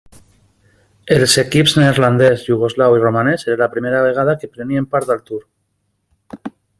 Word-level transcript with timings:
Els 1.15 1.35
equips 1.41 1.75
neerlandès, 1.81 2.47
iugoslau 2.49 2.97
i 2.99 3.03
romanès 3.05 3.47
era 3.51 3.61
la 3.63 3.69
primera 3.77 4.03
vegada 4.07 4.35
que 4.41 4.49
prenien 4.55 4.89
part 4.97 5.15
al 5.17 5.25
Tour. 5.29 5.41